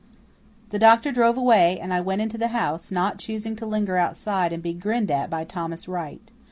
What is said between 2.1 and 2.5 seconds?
into the